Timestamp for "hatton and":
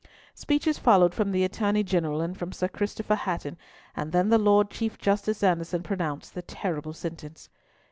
3.13-4.11